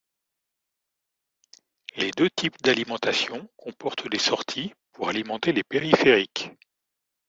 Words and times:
Les 1.95 2.09
deux 2.09 2.31
types 2.31 2.59
d'alimentation 2.63 3.47
comportent 3.55 4.09
des 4.09 4.17
sorties 4.17 4.73
pour 4.93 5.09
alimenter 5.09 5.53
les 5.53 5.63
périphériques. 5.63 6.49